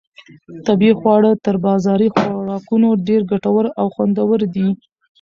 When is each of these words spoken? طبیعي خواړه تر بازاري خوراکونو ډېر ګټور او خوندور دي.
طبیعي 0.67 0.93
خواړه 0.99 1.31
تر 1.45 1.55
بازاري 1.65 2.07
خوراکونو 2.15 2.89
ډېر 3.07 3.21
ګټور 3.31 3.65
او 3.79 3.87
خوندور 3.95 4.39
دي. 4.55 4.67